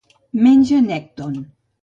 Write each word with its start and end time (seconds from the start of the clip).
Menja 0.45 0.79
nècton. 0.87 1.39